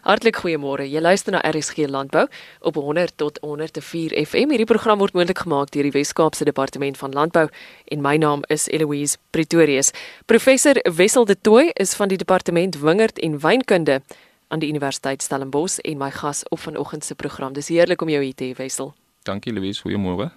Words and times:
Hartlik 0.00 0.38
goeiemôre. 0.40 0.86
Jy 0.88 1.00
luister 1.00 1.34
na 1.34 1.42
RSG 1.44 1.84
Landbou 1.88 2.24
op 2.60 2.74
100 2.74 3.12
tot 3.20 3.38
104 3.44 4.14
FM. 4.24 4.48
Hierdie 4.54 4.68
program 4.68 4.98
word 4.98 5.12
moontlik 5.12 5.42
gemaak 5.44 5.72
deur 5.74 5.84
die 5.84 5.92
Wes-Kaapse 5.92 6.44
Departement 6.48 6.96
van 6.96 7.12
Landbou 7.12 7.48
en 7.84 8.00
my 8.00 8.16
naam 8.16 8.40
is 8.48 8.64
Eloise 8.72 9.18
Pretorius. 9.30 9.92
Professor 10.26 10.80
Wessel 10.96 11.28
de 11.28 11.36
Tooy 11.40 11.70
is 11.74 11.92
van 11.94 12.08
die 12.08 12.16
Departement 12.16 12.80
Wingerd 12.80 13.18
en 13.18 13.36
Wynkunde 13.40 14.00
aan 14.48 14.64
die 14.64 14.68
Universiteit 14.72 15.22
Stellenbosch 15.22 15.78
en 15.84 15.98
my 16.00 16.10
gas 16.10 16.42
op 16.48 16.58
vanoggend 16.64 17.04
se 17.04 17.14
program. 17.14 17.52
Dis 17.52 17.68
heerlik 17.68 18.00
om 18.02 18.08
jou 18.08 18.22
hier 18.24 18.34
te 18.34 18.48
hê, 18.48 18.56
Wessel. 18.56 18.94
Dankie 19.28 19.52
Louise, 19.52 19.84
goeiemôre. 19.84 20.30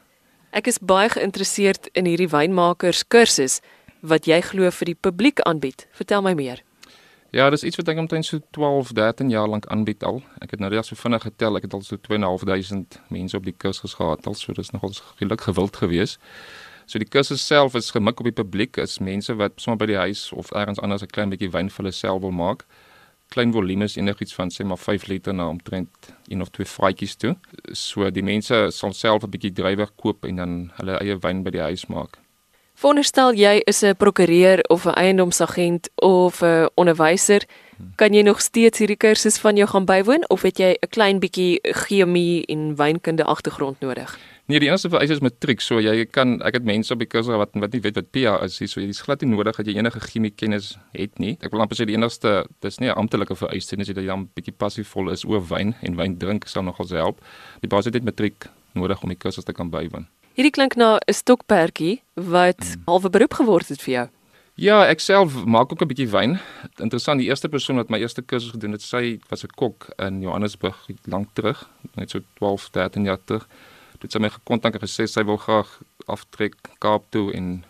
Ek 0.51 0.67
is 0.67 0.77
baie 0.77 1.07
geïnteresseerd 1.09 1.87
in 1.97 2.05
hierdie 2.05 2.29
wynmakers 2.29 3.07
kursus 3.07 3.61
wat 4.03 4.27
jy 4.27 4.41
glo 4.43 4.69
vir 4.69 4.91
die 4.91 4.99
publiek 4.99 5.39
aanbied. 5.47 5.87
Vertel 5.95 6.21
my 6.21 6.35
meer. 6.35 6.61
Ja, 7.33 7.47
dis 7.49 7.63
iets 7.65 7.79
wat 7.79 7.87
ek 7.89 7.97
omtrent 7.97 8.27
so 8.27 8.37
12, 8.53 8.91
13 8.93 9.31
jaar 9.33 9.47
lank 9.49 9.65
aanbied 9.73 10.03
al. 10.05 10.19
Ek 10.45 10.51
het 10.53 10.61
nou 10.61 10.67
net 10.69 10.85
so 10.85 10.93
vinnig 10.93 11.23
getel, 11.25 11.57
ek 11.57 11.63
het 11.65 11.73
al 11.73 11.81
so 11.81 11.97
2.500 11.97 12.99
mense 13.09 13.39
op 13.39 13.47
die 13.47 13.55
kursus 13.57 13.95
gehad 13.97 14.27
al, 14.29 14.35
so 14.37 14.53
dis 14.53 14.69
nogal 14.69 14.93
geluk 15.17 15.41
gewild 15.41 15.79
geweest. 15.81 16.19
So 16.85 17.01
die 17.01 17.09
kursus 17.09 17.41
self 17.41 17.73
is 17.79 17.89
gemik 17.95 18.21
op 18.21 18.29
die 18.29 18.35
publiek, 18.37 18.77
is 18.77 18.99
mense 19.01 19.33
wat 19.39 19.57
sommer 19.57 19.81
by 19.81 19.87
die 19.89 19.97
huis 19.97 20.27
of 20.29 20.53
ergens 20.53 20.77
anders 20.85 21.01
'n 21.01 21.09
klein 21.09 21.33
bietjie 21.33 21.49
wyn 21.49 21.73
vir 21.73 21.81
hulle 21.81 21.95
self 22.03 22.21
wil 22.21 22.37
maak. 22.43 22.67
Klein 23.33 23.51
volumes 23.51 23.97
enigiets 23.97 24.35
van 24.37 24.53
sê 24.53 24.63
maar 24.63 24.77
5 24.77 25.07
liter 25.07 25.33
na 25.33 25.49
omtrent 25.49 26.13
een 26.29 26.41
of 26.41 26.49
twee 26.49 26.69
vraatjies 26.69 27.15
toe. 27.15 27.35
So 27.71 28.11
die 28.11 28.23
mense 28.23 28.67
sal 28.69 28.93
self 28.93 29.23
'n 29.23 29.29
bietjie 29.29 29.53
drywer 29.53 29.89
koop 29.95 30.25
en 30.25 30.35
dan 30.35 30.71
hulle 30.75 30.99
eie 31.01 31.17
wyn 31.17 31.41
by 31.43 31.49
die 31.49 31.65
huis 31.65 31.87
maak. 31.87 32.22
Veronderstel 32.73 33.33
jy 33.37 33.61
is 33.69 33.83
'n 33.83 33.95
prokureur 33.95 34.59
of 34.69 34.85
'n 34.85 34.97
eiendomsagent 34.97 35.89
of 35.95 36.41
'n 36.41 36.69
onderwyser, 36.75 37.41
kan 37.95 38.13
jy 38.13 38.21
nog 38.21 38.41
steeds 38.41 38.79
hierdie 38.79 38.97
kursus 38.97 39.37
van 39.37 39.55
jou 39.55 39.67
gaan 39.67 39.85
bywoon 39.85 40.29
of 40.29 40.41
het 40.41 40.57
jy 40.57 40.77
'n 40.81 40.89
klein 40.89 41.19
bietjie 41.19 41.59
chemie 41.61 42.45
en 42.45 42.75
wynkunde 42.75 43.23
agtergrond 43.23 43.79
nodig? 43.79 44.17
Nee, 44.45 44.59
die 44.59 44.67
enigste 44.67 44.89
vereis 44.89 45.09
is 45.09 45.19
matriek, 45.19 45.61
so 45.61 45.79
jy 45.79 46.05
kan 46.05 46.41
ek 46.41 46.53
het 46.53 46.63
mense 46.63 46.93
op 46.93 46.99
die 46.99 47.07
kursus 47.07 47.35
wat 47.35 47.49
wat 47.53 47.71
nie 47.73 47.81
weet 47.81 47.95
wat 47.95 48.11
PA 48.11 48.43
is 48.43 48.59
nie, 48.59 48.67
so 48.67 48.81
jy 48.81 48.87
is 48.87 49.01
glad 49.01 49.21
nie 49.21 49.29
nodig 49.29 49.55
dat 49.55 49.65
jy 49.65 49.77
enige 49.77 49.99
chemie 49.99 50.33
kennis 50.35 50.77
het 50.91 51.19
nie. 51.19 51.37
Ek 51.41 51.51
wil 51.51 51.61
amper 51.61 51.77
sê 51.77 51.85
die 51.85 51.95
enigste 51.95 52.45
dis 52.59 52.79
nie 52.79 52.89
'n 52.89 52.97
amptelike 52.97 53.35
vereiste 53.35 53.75
nie, 53.75 53.85
dis 53.85 53.95
dat 53.95 54.03
jy 54.03 54.09
dan 54.09 54.29
bietjie 54.35 54.53
passievol 54.57 55.11
is 55.11 55.23
oor 55.25 55.41
wyn 55.41 55.75
en 55.81 55.95
wyn 55.95 56.17
drink 56.17 56.47
sal 56.47 56.63
nogal 56.63 56.87
help. 56.87 57.21
Die 57.61 57.69
basis 57.69 57.93
het 57.93 58.03
matriek 58.03 58.49
nodig 58.73 59.03
om 59.03 59.09
die 59.09 59.17
kursus 59.17 59.45
te 59.45 59.53
kan 59.53 59.69
bywoon. 59.69 60.07
Hierdie 60.33 60.51
klink 60.51 60.73
na 60.75 60.97
'n 60.97 61.13
stokperdjie 61.13 62.01
wat 62.17 62.57
hmm. 62.57 62.81
halfe 62.85 63.09
beroep 63.09 63.33
geword 63.37 63.67
het 63.69 63.81
vir 63.81 63.93
jou. 63.93 64.07
Ja, 64.55 64.85
ek 64.85 64.99
self 64.99 65.45
maak 65.45 65.71
ook 65.71 65.81
'n 65.81 65.87
bietjie 65.87 66.09
wyn. 66.09 66.39
Interessant, 66.77 67.19
die 67.19 67.29
eerste 67.29 67.49
persoon 67.49 67.75
wat 67.75 67.89
my 67.89 67.97
eerste 67.97 68.21
kursus 68.21 68.51
gedoen 68.51 68.71
het, 68.71 68.81
sy 68.81 69.19
was 69.29 69.43
'n 69.43 69.53
kok 69.55 69.89
in 69.97 70.21
Johannesburg 70.21 70.77
lank 71.05 71.27
terug, 71.33 71.69
net 71.95 72.09
so 72.09 72.19
12, 72.39 72.69
13 72.69 73.03
jaar 73.03 73.19
terug. 73.25 73.47
Dit 73.91 74.01
het 74.01 74.11
sy 74.11 74.19
my 74.19 74.29
gekontak 74.29 74.73
en 74.73 74.81
gesê 74.81 75.05
sy 75.07 75.23
wil 75.23 75.37
graag 75.37 75.81
aftrek 76.05 76.55
Kaap 76.79 77.03
toe 77.09 77.31
en 77.33 77.63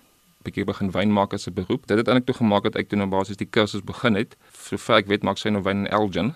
bietjie 0.44 0.66
begin 0.66 0.92
wyn 0.92 1.12
maak 1.12 1.34
as 1.34 1.48
'n 1.48 1.54
beroep. 1.54 1.88
Dit 1.88 1.98
het 1.98 2.08
eintlik 2.08 2.26
toe 2.26 2.36
gemaak 2.36 2.64
dat 2.64 2.76
ek 2.76 2.90
toe 2.90 2.98
nou 2.98 3.08
basies 3.10 3.38
die 3.38 3.50
kursus 3.50 3.84
begin 3.84 4.16
het. 4.16 4.36
Sover 4.52 4.96
ek 4.96 5.08
weet, 5.08 5.24
maak 5.24 5.38
sy 5.38 5.50
nou 5.50 5.64
wyn 5.64 5.86
in 5.86 5.88
Elgin. 5.88 6.36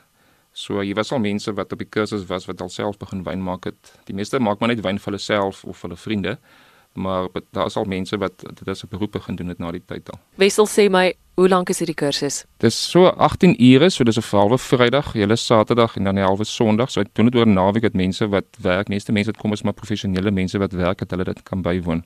So 0.57 0.81
jy 0.81 0.95
was 0.97 1.11
al 1.13 1.21
mense 1.21 1.51
wat 1.53 1.73
op 1.75 1.81
die 1.83 1.89
kursus 1.93 2.23
was 2.31 2.47
wat 2.49 2.61
alself 2.65 2.97
begin 2.97 3.21
wyn 3.27 3.43
maak 3.45 3.67
het. 3.69 3.91
Die 4.09 4.15
meeste 4.17 4.39
maak 4.41 4.57
maar 4.59 4.71
net 4.71 4.81
wyn 4.81 4.97
vir 4.97 5.11
hulle 5.11 5.21
self 5.21 5.59
of 5.69 5.77
vir 5.77 5.91
hulle 5.91 6.01
vriende. 6.01 6.33
Maar 6.97 7.27
daar 7.53 7.69
is 7.69 7.77
al 7.77 7.85
mense 7.85 8.17
wat 8.17 8.41
dit 8.41 8.67
as 8.67 8.81
'n 8.83 8.89
beroep 8.89 9.11
begin 9.11 9.35
doen 9.35 9.53
het 9.53 9.59
na 9.59 9.71
die 9.71 9.83
tyd 9.85 10.09
al. 10.09 10.19
Wessel 10.35 10.65
sê 10.65 10.89
my, 10.89 11.13
hoe 11.35 11.47
lank 11.47 11.69
is 11.69 11.79
hierdie 11.79 11.95
kursus? 11.95 12.45
Dis 12.57 12.89
so 12.91 13.05
18 13.05 13.53
ure, 13.59 13.89
so 13.89 14.03
dis 14.03 14.17
'n 14.17 14.21
halwe 14.31 14.57
Vrydag, 14.57 15.13
hele 15.13 15.35
Saterdag 15.35 15.95
en 15.97 16.03
dan 16.03 16.15
'n 16.15 16.25
halwe 16.25 16.43
Sondag. 16.43 16.89
So 16.89 17.01
ek 17.01 17.13
doen 17.13 17.29
dit 17.29 17.35
oor 17.35 17.45
'n 17.45 17.53
naweek 17.53 17.83
met 17.83 17.93
mense 17.93 18.27
wat 18.27 18.45
werk. 18.61 18.89
Meeste 18.89 19.11
mense 19.11 19.31
wat 19.31 19.41
kom 19.41 19.53
is 19.53 19.61
maar 19.61 19.73
professionele 19.73 20.31
mense 20.31 20.57
wat 20.57 20.71
werk 20.71 20.97
dat 20.97 21.11
hulle 21.11 21.23
dit 21.23 21.43
kan 21.43 21.61
bywoon. 21.61 22.03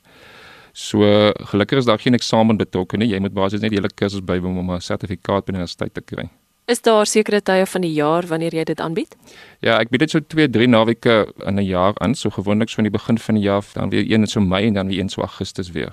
So 0.74 1.31
gelukkig 1.36 1.78
is 1.78 1.86
daar 1.86 2.00
geen 2.00 2.14
eksamen 2.14 2.58
betrokke 2.58 2.98
nie. 2.98 3.08
Jy 3.08 3.20
moet 3.20 3.34
basies 3.34 3.62
net 3.62 3.70
die 3.70 3.80
hele 3.80 3.94
kursus 3.96 4.22
bywoon 4.22 4.58
om 4.58 4.72
'n 4.72 4.81
sertifikaat 4.81 5.46
by 5.46 5.52
die 5.52 5.59
universiteit 5.59 5.94
te 5.94 6.02
kry. 6.02 6.30
Is 6.66 6.82
daar 6.82 7.06
sekere 7.06 7.42
tye 7.42 7.66
van 7.66 7.82
die 7.82 7.94
jaar 7.94 8.28
wanneer 8.28 8.54
jy 8.56 8.64
dit 8.64 8.80
aanbied? 8.80 9.16
Ja, 9.60 9.80
ek 9.80 9.90
bied 9.90 10.00
dit 10.00 10.10
so 10.14 10.20
2, 10.20 10.48
3 10.50 10.68
naweke 10.68 11.34
in 11.46 11.60
'n 11.60 11.66
jaar 11.66 11.94
aan, 12.00 12.16
so 12.16 12.30
gewoonlik 12.30 12.70
so 12.70 12.78
in 12.78 12.84
die 12.90 12.98
begin 12.98 13.18
van 13.18 13.36
die 13.36 13.44
jaar, 13.44 13.64
dan 13.74 13.90
weer 13.90 14.04
een 14.06 14.22
in 14.22 14.28
so 14.28 14.40
Mei 14.40 14.68
en 14.68 14.74
dan 14.74 14.88
weer 14.88 15.00
een 15.00 15.10
so 15.10 15.22
Augustus 15.22 15.72
weer. 15.72 15.92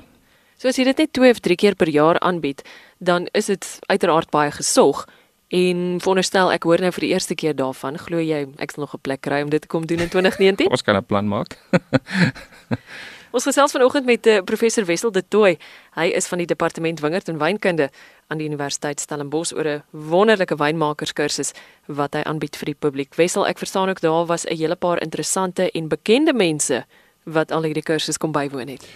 So 0.58 0.68
as 0.68 0.76
jy 0.76 0.84
dit 0.84 0.98
net 0.98 1.12
2 1.12 1.30
of 1.30 1.38
3 1.40 1.56
keer 1.56 1.74
per 1.74 1.88
jaar 1.88 2.18
aanbied, 2.20 2.62
dan 2.98 3.26
is 3.32 3.46
dit 3.46 3.78
uiteraard 3.86 4.30
baie 4.30 4.50
gesog. 4.50 5.06
En 5.48 5.98
veronderstel 6.00 6.52
ek 6.52 6.62
hoor 6.62 6.80
nou 6.80 6.92
vir 6.92 7.00
die 7.00 7.12
eerste 7.12 7.34
keer 7.34 7.54
daarvan, 7.56 7.96
glo 7.98 8.18
jy 8.18 8.46
ek 8.58 8.70
sal 8.70 8.82
nog 8.84 8.94
'n 8.94 9.00
plek 9.00 9.20
kry 9.20 9.42
om 9.42 9.50
dit 9.50 9.60
te 9.62 9.66
kom 9.68 9.86
doen 9.86 9.98
in 9.98 10.08
2019? 10.14 10.70
Ons 10.70 10.82
kan 10.82 10.96
'n 10.96 11.04
plan 11.04 11.28
maak. 11.28 11.56
Ons 13.30 13.44
gesels 13.44 13.74
vanoggend 13.76 14.06
met 14.08 14.26
uh, 14.26 14.38
professor 14.40 14.84
Wessel 14.88 15.12
de 15.12 15.20
Tooy. 15.28 15.58
Hy 15.98 16.06
is 16.16 16.26
van 16.30 16.40
die 16.40 16.46
departement 16.48 17.00
wingerd 17.04 17.28
en 17.28 17.36
wynkunde 17.38 17.90
aan 18.32 18.40
die 18.40 18.46
Universiteit 18.48 19.02
Stellenbosch 19.04 19.52
oor 19.52 19.68
'n 19.68 19.82
wonderlike 19.90 20.56
wynmakerskursus 20.56 21.52
wat 21.86 22.14
hy 22.14 22.22
aanbied 22.24 22.56
vir 22.56 22.72
die 22.72 22.78
publiek. 22.80 23.14
Wessel, 23.16 23.46
ek 23.46 23.58
verstaan 23.58 23.88
ook 23.88 24.00
daar 24.00 24.26
was 24.26 24.46
'n 24.46 24.56
hele 24.56 24.76
paar 24.76 25.02
interessante 25.02 25.70
en 25.70 25.88
bekende 25.88 26.32
mense 26.32 26.84
wat 27.24 27.52
al 27.52 27.62
hierdie 27.62 27.84
kursus 27.84 28.16
kom 28.16 28.32
bywoon 28.32 28.68
het. 28.68 28.86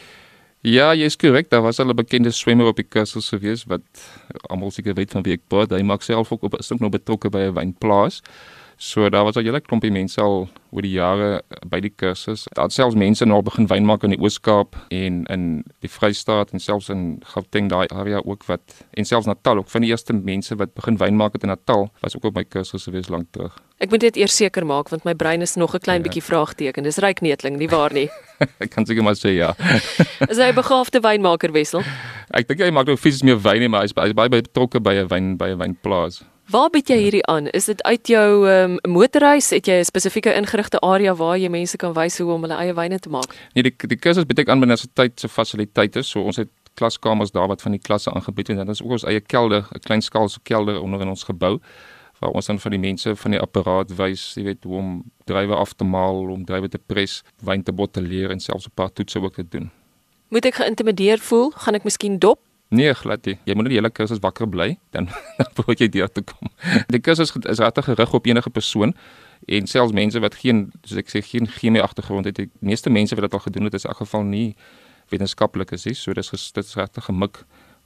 Ja, 0.62 0.94
jy 0.94 1.04
is 1.04 1.16
korrek. 1.16 1.50
Daar 1.50 1.62
was 1.62 1.78
al 1.78 1.90
'n 1.90 1.96
bekende 1.96 2.30
swemmer 2.30 2.66
op 2.66 2.76
die 2.76 2.88
kursus 2.88 3.28
gewees 3.28 3.64
wat 3.64 3.82
almal 4.48 4.70
seker 4.70 4.94
weet 4.94 5.10
van 5.10 5.22
wie 5.22 5.34
ek 5.34 5.48
praat. 5.48 5.70
Hy 5.70 5.82
maak 5.82 6.02
self 6.02 6.32
ook 6.32 6.42
op 6.42 6.54
'n 6.54 6.62
stuk 6.62 6.80
nog 6.80 6.90
betrokke 6.90 7.28
by 7.28 7.38
'n 7.38 7.54
wynplaas. 7.54 8.22
So 8.82 9.08
daar 9.08 9.24
was 9.24 9.36
al 9.36 9.44
hele 9.46 9.60
klompie 9.60 9.92
mense 9.94 10.18
al 10.20 10.48
oor 10.74 10.82
die 10.82 10.96
jare 10.96 11.44
by 11.70 11.78
die 11.84 11.92
kursus. 11.94 12.48
Daar 12.58 12.70
selfs 12.74 12.96
mense 12.98 13.22
nou 13.30 13.38
begin 13.46 13.68
wyn 13.70 13.84
maak 13.86 14.02
in 14.02 14.10
die 14.10 14.18
Oos-Kaap 14.18 14.74
en 14.90 15.20
in 15.30 15.44
die 15.84 15.90
Vrystaat 15.92 16.50
en 16.50 16.58
selfs 16.58 16.90
in 16.90 17.20
Gauteng 17.30 17.68
daai 17.70 17.86
area 17.94 18.18
ook 18.26 18.42
wat 18.48 18.80
en 18.98 19.06
selfs 19.06 19.30
Natal 19.30 19.62
ook 19.62 19.70
van 19.70 19.86
die 19.86 19.92
eerste 19.94 20.16
mense 20.16 20.58
wat 20.58 20.74
begin 20.74 20.98
wyn 20.98 21.14
maak 21.20 21.38
het 21.38 21.46
in 21.46 21.52
Natal 21.54 21.92
was 22.02 22.18
ook 22.18 22.26
op 22.32 22.40
my 22.40 22.42
kursus 22.42 22.88
gewees 22.90 23.06
lank 23.12 23.30
terug. 23.30 23.54
Ek 23.78 23.94
moet 23.94 24.02
dit 24.02 24.18
eers 24.24 24.34
seker 24.34 24.66
maak 24.66 24.90
want 24.90 25.06
my 25.06 25.14
brein 25.14 25.46
is 25.46 25.54
nog 25.54 25.78
'n 25.78 25.84
klein 25.86 26.02
ja. 26.02 26.08
bietjie 26.08 26.26
vraagteken. 26.26 26.82
Dis 26.82 26.98
ryk 26.98 27.22
netling, 27.22 27.62
nie 27.62 27.70
waar 27.70 27.94
nie? 27.94 28.10
ek 28.64 28.74
kan 28.74 28.86
seker 28.86 29.06
maar 29.06 29.14
sê 29.14 29.38
ja. 29.38 29.54
is 30.32 30.42
hy 30.42 30.50
'n 30.50 30.58
begaafde 30.58 30.98
wynmaker 30.98 31.54
wissel? 31.54 31.86
Ek 32.34 32.48
dink 32.48 32.58
hy 32.58 32.74
maak 32.74 32.90
nou 32.90 32.96
fisies 32.96 33.22
meer 33.22 33.38
wyn 33.38 33.60
nie, 33.60 33.68
maar 33.70 33.86
hy's 33.86 33.94
baie 33.94 34.28
betrokke 34.28 34.82
by 34.82 35.06
'n 35.06 35.06
wyn 35.06 35.36
by 35.38 35.54
'n 35.54 35.58
wynplaas. 35.62 36.24
Waar 36.52 36.68
bied 36.68 36.90
jy 36.90 36.96
hierdie 37.00 37.22
aan? 37.32 37.46
Is 37.56 37.64
dit 37.64 37.78
uit 37.82 38.08
jou 38.12 38.48
um, 38.50 38.74
motorhuis? 38.92 39.46
Het 39.50 39.66
jy 39.66 39.76
'n 39.80 39.84
spesifieke 39.88 40.34
ingerigte 40.36 40.80
area 40.84 41.14
waar 41.14 41.38
jy 41.38 41.48
mense 41.48 41.76
kan 41.76 41.94
wys 41.94 42.18
hoe 42.18 42.32
om 42.32 42.42
hulle 42.44 42.54
eie 42.54 42.74
wyne 42.74 42.98
te 42.98 43.08
maak? 43.08 43.32
Nee, 43.54 43.62
die 43.62 43.72
die 43.88 43.96
kursus 43.96 44.26
bied 44.28 44.38
ek 44.38 44.48
aan 44.48 44.60
by 44.60 44.66
universiteit 44.66 45.20
se 45.20 45.28
fasiliteite. 45.28 46.02
So 46.02 46.20
ons 46.20 46.36
het 46.36 46.50
klaskamers 46.74 47.32
daar 47.32 47.48
wat 47.48 47.62
van 47.62 47.72
die 47.72 47.80
klasse 47.80 48.12
aangebied 48.12 48.48
en 48.48 48.56
dan 48.56 48.68
is 48.68 48.82
ook 48.82 48.90
ons 48.90 49.04
eie 49.04 49.20
kelder, 49.20 49.64
'n 49.72 49.80
klein 49.80 50.02
skaalse 50.02 50.40
kelder 50.42 50.82
onder 50.82 51.00
in 51.00 51.08
ons 51.08 51.24
gebou 51.24 51.60
waar 52.20 52.30
ons 52.30 52.46
dan 52.46 52.58
vir 52.58 52.70
die 52.70 52.78
mense 52.78 53.16
van 53.16 53.30
die 53.30 53.40
apparaat 53.40 53.96
wys, 53.96 54.34
jy 54.34 54.42
weet 54.42 54.64
hoe 54.64 54.76
om 54.76 55.02
drywe 55.24 55.54
af 55.54 55.72
te 55.72 55.84
maal, 55.84 56.30
om 56.30 56.44
drywe 56.44 56.68
te 56.68 56.78
pres, 56.78 57.22
wyn 57.42 57.62
te 57.62 57.72
botteleer 57.72 58.30
en 58.30 58.40
selfs 58.40 58.66
'n 58.66 58.74
paar 58.74 58.92
toetse 58.92 59.20
ook 59.20 59.34
te 59.34 59.48
doen. 59.48 59.70
Moet 60.28 60.44
ek 60.44 60.54
geïntimideer 60.54 61.18
voel? 61.18 61.50
Gaan 61.50 61.74
ek 61.74 61.84
miskien 61.84 62.18
dop? 62.18 62.38
Nee, 62.72 62.94
glad 62.96 63.26
nie. 63.28 63.34
Jy 63.44 63.54
moet 63.54 63.66
net 63.66 63.74
die 63.74 63.78
hele 63.78 63.90
kursus 63.92 64.20
wakker 64.24 64.48
bly 64.48 64.70
dan 64.96 65.10
dan 65.38 65.50
word 65.58 65.82
jy 65.82 65.90
deur 65.92 66.08
te 66.08 66.22
kom. 66.24 66.48
Die 66.88 67.02
kursus 67.04 67.34
is 67.36 67.60
regtig 67.60 67.84
gerig 67.90 68.14
op 68.16 68.28
enige 68.30 68.50
persoon 68.50 68.94
en 69.50 69.66
selfs 69.68 69.92
mense 69.92 70.20
wat 70.22 70.38
geen 70.40 70.70
soos 70.86 71.02
ek 71.02 71.10
sê 71.12 71.20
geen 71.26 71.50
chemie 71.58 71.82
agtergrond 71.82 72.30
het. 72.30 72.38
Die 72.40 72.48
meeste 72.64 72.90
mense 72.90 73.18
wat 73.18 73.28
dit 73.28 73.36
al 73.36 73.44
gedoen 73.44 73.68
het 73.68 73.76
is 73.76 73.84
in 73.84 73.92
elk 73.92 74.00
geval 74.04 74.24
nie 74.24 74.54
wetenskaplik 75.12 75.74
is 75.76 75.84
nie. 75.84 75.94
So 75.98 76.16
dis 76.16 76.32
dit 76.32 76.64
is 76.64 76.78
regtig 76.78 77.10
gemik 77.10 77.42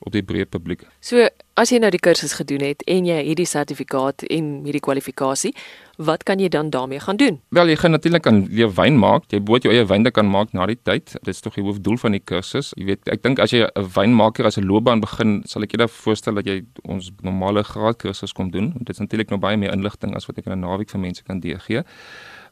op 0.06 0.14
die 0.14 0.22
breë 0.22 0.46
publiek. 0.52 0.86
So 1.00 1.26
as 1.56 1.72
jy 1.72 1.78
nou 1.80 1.90
die 1.92 2.00
kursus 2.02 2.34
gedoen 2.36 2.62
het 2.64 2.82
en 2.90 3.06
jy 3.08 3.16
hierdie 3.30 3.48
sertifikaat 3.48 4.26
en 4.32 4.48
hierdie 4.66 4.82
kwalifikasie, 4.84 5.54
wat 5.96 6.26
kan 6.28 6.40
jy 6.42 6.50
dan 6.52 6.68
daarmee 6.70 7.00
gaan 7.00 7.16
doen? 7.16 7.38
Wel, 7.56 7.72
jy 7.72 7.78
gaan 7.80 7.96
natuurlik 7.96 8.26
aan 8.28 8.42
leer 8.52 8.68
wyn 8.76 8.98
maak. 9.00 9.24
Jy 9.32 9.40
moet 9.48 9.64
jou 9.64 9.72
eie 9.72 9.86
wyn 9.88 10.04
kan 10.12 10.28
maak 10.28 10.52
na 10.52 10.66
die 10.68 10.76
tyd. 10.76 11.14
Dit 11.22 11.32
is 11.32 11.40
tog 11.40 11.56
die 11.56 11.64
hoofdoel 11.64 11.96
van 12.02 12.12
die 12.12 12.20
kursus. 12.20 12.74
Jy 12.76 12.90
weet, 12.92 13.08
ek 13.08 13.24
dink 13.24 13.40
as 13.40 13.56
jy 13.56 13.64
'n 13.64 13.88
wynmaker 13.96 14.44
as 14.46 14.58
'n 14.58 14.68
loopbaan 14.68 15.00
begin, 15.00 15.42
sal 15.46 15.62
ek 15.62 15.72
jou 15.72 15.88
voorstel 15.88 16.34
dat 16.34 16.46
jy 16.46 16.62
ons 16.84 17.10
normale 17.22 17.64
graadkursus 17.64 18.32
kom 18.32 18.50
doen. 18.50 18.74
Dit 18.78 18.90
is 18.90 18.98
natuurlik 18.98 19.30
nog 19.30 19.40
baie 19.40 19.56
meer 19.56 19.72
inligting 19.72 20.14
as 20.14 20.26
wat 20.26 20.38
ek 20.38 20.46
in 20.46 20.52
'n 20.52 20.60
naweek 20.60 20.90
vir 20.90 21.00
mense 21.00 21.22
kan 21.24 21.40
gee 21.40 21.80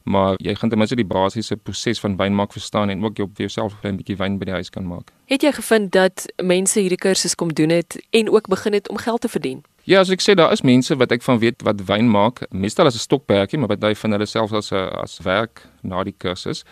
maar 0.05 0.35
jy 0.37 0.53
gaan 0.55 0.69
ten 0.69 0.77
minste 0.77 0.95
die 0.95 1.05
basiese 1.05 1.57
proses 1.57 1.99
van 1.99 2.17
wynmaak 2.17 2.51
verstaan 2.53 2.89
en 2.93 3.03
ook 3.03 3.17
jy 3.17 3.23
op 3.23 3.37
jouself 3.37 3.73
'n 3.73 3.79
klein 3.81 3.97
bietjie 3.97 4.17
wyn 4.17 4.37
by 4.37 4.45
die 4.45 4.53
huis 4.53 4.69
kan 4.69 4.85
maak. 4.87 5.11
Het 5.25 5.41
jy 5.41 5.51
gevind 5.51 5.91
dat 5.91 6.25
mense 6.43 6.79
hierdie 6.79 6.97
kursus 6.97 7.35
kom 7.35 7.53
doen 7.53 7.69
het 7.69 7.97
en 8.09 8.29
ook 8.29 8.47
begin 8.47 8.73
het 8.73 8.89
om 8.89 8.97
geld 8.97 9.21
te 9.21 9.29
verdien? 9.29 9.63
Ja, 9.83 9.99
as 9.99 10.09
ek 10.09 10.21
sê 10.21 10.33
daar 10.33 10.51
is 10.51 10.61
mense 10.61 10.95
wat 10.95 11.11
ek 11.11 11.21
van 11.21 11.39
weet 11.39 11.61
wat 11.61 11.81
wyn 11.85 12.09
maak, 12.09 12.41
meestal 12.51 12.85
as 12.85 12.95
'n 12.95 12.99
stokperdjie, 12.99 13.59
maar 13.59 13.77
baie 13.77 13.95
van 13.95 14.11
hulle 14.11 14.25
self 14.25 14.53
as 14.53 14.71
'n 14.71 14.89
as 15.03 15.19
werk 15.23 15.67
na 15.81 16.03
die 16.03 16.15
kursus. 16.17 16.63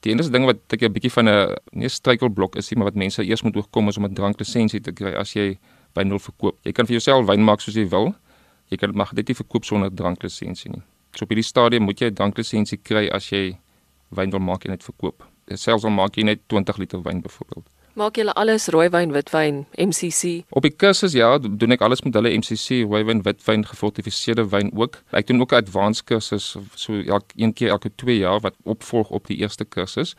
Die 0.00 0.10
enigste 0.10 0.32
ding 0.32 0.44
wat 0.44 0.58
ek 0.70 0.82
'n 0.82 0.92
bietjie 0.92 1.12
van 1.12 1.28
'n 1.28 1.56
nie 1.72 1.88
struikelblok 1.88 2.56
is 2.56 2.70
nie, 2.70 2.78
maar 2.78 2.90
wat 2.90 2.94
mense 2.94 3.24
eers 3.24 3.42
moet 3.42 3.56
oorkom 3.56 3.88
is 3.88 3.96
om 3.96 4.04
'n 4.04 4.14
dranklisensie 4.14 4.80
te 4.80 4.92
kry 4.92 5.14
as 5.14 5.32
jy 5.34 5.58
wyn 5.94 6.08
wil 6.08 6.18
verkoop. 6.18 6.58
Jy 6.64 6.72
kan 6.72 6.86
vir 6.86 6.96
jouself 6.98 7.26
wyn 7.26 7.44
maak 7.44 7.60
soos 7.60 7.74
jy 7.74 7.88
wil. 7.88 8.14
Jy 8.70 8.76
kan 8.76 8.88
dit 8.88 8.96
mag 8.96 9.12
dit 9.12 9.28
nie 9.28 9.34
verkoop 9.34 9.64
sonder 9.64 9.90
dranklisensie 9.94 10.70
nie. 10.70 10.82
So 11.12 11.24
op 11.24 11.32
hierdie 11.32 11.44
stadium 11.44 11.84
moet 11.84 12.00
jy 12.00 12.08
'n 12.10 12.14
dranklisensie 12.14 12.78
kry 12.82 13.08
as 13.12 13.28
jy 13.30 13.58
wyn 14.08 14.30
wil 14.30 14.40
maak 14.40 14.64
en 14.64 14.70
dit 14.70 14.84
verkoop. 14.84 15.24
Selfs 15.48 15.84
al 15.84 15.90
maak 15.90 16.16
jy 16.16 16.24
net 16.24 16.40
20 16.48 16.78
liter 16.78 17.02
wyn 17.02 17.20
byvoorbeeld. 17.20 17.66
Maak 17.92 18.16
julle 18.16 18.32
alles 18.32 18.68
rooiwyn, 18.72 19.12
witwyn, 19.12 19.66
MCC? 19.76 20.46
Op 20.48 20.62
die 20.62 20.72
kursus 20.72 21.12
ja, 21.12 21.38
doen 21.38 21.72
ek 21.72 21.82
alles 21.84 22.00
met 22.06 22.14
hulle 22.14 22.30
MCC, 22.32 22.86
rooiwyn, 22.88 23.20
witwyn, 23.22 23.66
gefortifiseerde 23.68 24.46
wyn 24.48 24.70
ook. 24.72 25.02
Ek 25.12 25.26
doen 25.26 25.40
ook 25.40 25.52
'n 25.52 25.60
advanced 25.60 26.04
kursus 26.04 26.56
so 26.74 26.94
elke 26.94 27.34
een 27.36 27.52
keer 27.52 27.68
elke 27.68 27.90
2 27.94 28.16
jaar 28.18 28.40
wat 28.40 28.54
opvolg 28.64 29.10
op 29.10 29.26
die 29.26 29.36
eerste 29.36 29.64
kursus 29.64 30.14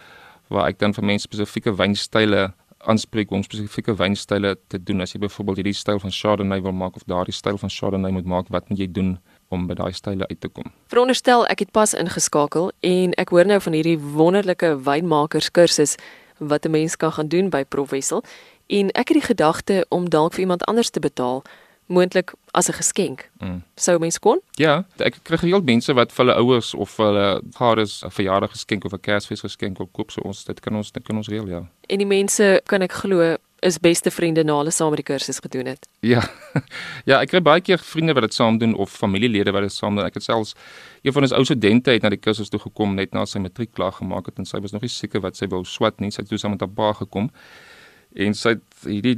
waar 0.49 0.67
ek 0.67 0.79
dan 0.79 0.93
vir 0.93 1.03
mense 1.03 1.23
spesifieke 1.23 1.73
wynstyle 1.75 2.53
aanspreek 2.77 3.31
om 3.31 3.43
spesifieke 3.43 3.95
wynstyle 3.95 4.57
te 4.67 4.83
doen. 4.83 5.01
As 5.01 5.13
jy 5.13 5.19
byvoorbeeld 5.23 5.61
hierdie 5.61 5.73
styl 5.73 5.99
van 5.99 6.11
Chardonnay 6.11 6.61
wil 6.61 6.75
maak 6.75 6.95
of 6.95 7.03
daardie 7.09 7.33
styl 7.33 7.57
van 7.57 7.69
Chardonnay 7.69 8.11
moet 8.11 8.25
maak, 8.25 8.47
wat 8.49 8.69
moet 8.69 8.79
jy 8.79 8.91
doen 8.91 9.17
om 9.53 9.67
by 9.69 9.77
daai 9.79 9.93
style 9.93 10.27
uit 10.27 10.39
te 10.41 10.49
kom? 10.49 10.71
Veronderstel 10.91 11.45
ek 11.53 11.59
het 11.65 11.71
pas 11.71 11.93
ingeskakel 11.93 12.71
en 12.81 13.13
ek 13.21 13.29
hoor 13.35 13.47
nou 13.49 13.59
van 13.61 13.77
hierdie 13.77 13.99
wonderlike 13.99 14.73
wynmakers 14.85 15.51
kursus 15.51 15.95
wat 16.37 16.65
'n 16.65 16.71
mens 16.71 16.95
kan 16.95 17.11
gaan 17.11 17.27
doen 17.27 17.49
by 17.49 17.63
Professel 17.63 18.23
en 18.67 18.91
ek 18.91 19.13
het 19.13 19.17
die 19.17 19.27
gedagte 19.27 19.85
om 19.89 20.09
dalk 20.09 20.33
vir 20.33 20.39
iemand 20.47 20.65
anders 20.65 20.89
te 20.89 20.99
betaal 20.99 21.43
moontlik 21.85 22.33
as 22.51 22.67
'n 22.69 22.73
geskenk. 22.73 23.29
Mm. 23.39 23.63
Sou 23.75 23.99
mens 23.99 24.19
kon? 24.19 24.41
Ja, 24.51 24.85
ek 24.97 25.19
kry 25.23 25.37
gereeld 25.37 25.65
mense 25.65 25.93
wat 25.93 26.11
vir 26.11 26.25
hulle 26.25 26.37
ouers 26.37 26.73
of 26.73 26.89
vir 26.89 27.05
hulle 27.05 27.41
gades 27.51 28.03
'n 28.03 28.09
verjaardag 28.09 28.51
geskenk 28.51 28.85
of 28.85 28.93
'n 28.93 28.99
Kersfees 28.99 29.41
geskenk 29.41 29.77
wil 29.77 29.89
koop, 29.91 30.11
so 30.11 30.21
ons 30.21 30.43
dit 30.43 30.59
kan 30.59 30.75
ons 30.75 30.91
dit 30.91 31.03
kan 31.03 31.15
ons 31.15 31.27
reël, 31.27 31.47
ja. 31.47 31.63
En 31.87 31.97
die 31.97 32.07
mense 32.07 32.61
kan 32.65 32.81
ek 32.81 32.91
glo 32.91 33.37
is 33.63 33.79
beste 33.79 34.11
vriende 34.11 34.43
na 34.43 34.55
hulle 34.59 34.71
saam 34.71 34.91
met 34.93 35.01
die 35.01 35.07
kursus 35.07 35.39
gedoen 35.43 35.71
het. 35.73 35.87
Ja. 35.99 36.23
Ja, 37.09 37.17
ek 37.19 37.31
kry 37.33 37.39
baie 37.43 37.61
keer 37.65 37.81
vriende 37.81 38.13
wat 38.15 38.27
dit 38.27 38.35
saam 38.35 38.59
doen 38.61 38.75
of 38.79 38.91
familielede 38.93 39.51
wat 39.51 39.65
dit 39.65 39.73
saam 39.73 39.97
doen. 39.97 40.05
Ek 40.05 40.19
het 40.19 40.23
selfs 40.23 40.53
een 41.01 41.15
van 41.15 41.25
ons 41.25 41.33
ou 41.35 41.41
studente 41.43 41.91
het 41.91 42.05
na 42.05 42.11
die 42.13 42.21
kursus 42.21 42.51
toe 42.53 42.61
gekom 42.61 42.93
net 42.95 43.15
na 43.15 43.25
sy 43.27 43.41
matriek 43.43 43.73
klaar 43.75 43.95
gemaak 43.97 44.29
het 44.29 44.39
en 44.39 44.47
sy 44.47 44.61
was 44.63 44.75
nog 44.75 44.85
nie 44.85 44.91
seker 44.93 45.23
wat 45.25 45.39
sy 45.39 45.49
wou 45.51 45.63
swat 45.67 45.99
nie. 46.03 46.11
Sy 46.13 46.21
het 46.21 46.29
toe 46.31 46.39
saam 46.39 46.53
met 46.55 46.63
haar 46.63 46.71
pa 46.77 46.91
gekom 47.01 47.31
en 48.27 48.37
sy 48.37 48.55
het 48.55 48.85
hierdie 48.85 49.17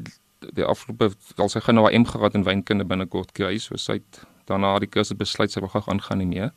die 0.55 0.65
afgelope 0.65 1.11
al 1.41 1.51
sy 1.51 1.61
gaan 1.65 1.75
nou 1.75 1.85
'n 1.89 2.01
M 2.01 2.05
gehad 2.05 2.35
in 2.35 2.47
wynkunde 2.47 2.85
binnekort 2.85 3.33
kry, 3.33 3.57
so 3.57 3.77
sy 3.77 3.99
het 3.99 4.25
daarna 4.47 4.79
die 4.79 4.89
kursus 4.89 5.17
besluit 5.17 5.51
sy 5.51 5.59
wil 5.59 5.69
gou 5.69 5.83
aangaan 5.87 6.17
nie 6.17 6.31
meer. 6.31 6.51